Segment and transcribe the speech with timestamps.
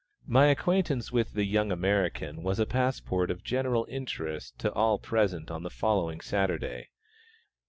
[0.25, 5.51] My acquaintance with the young American was a passport of general interest to all present
[5.51, 6.89] on the following Saturday.